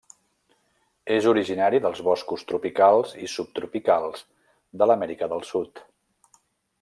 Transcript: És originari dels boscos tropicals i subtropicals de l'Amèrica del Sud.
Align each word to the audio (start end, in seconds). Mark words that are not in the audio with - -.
És 1.15 1.27
originari 1.31 1.81
dels 1.83 2.01
boscos 2.07 2.45
tropicals 2.53 3.13
i 3.27 3.31
subtropicals 3.35 4.23
de 4.83 4.89
l'Amèrica 4.93 5.31
del 5.35 5.45
Sud. 5.55 5.85